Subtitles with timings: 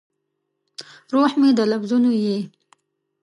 [1.13, 2.37] روح مې د لفظونو یې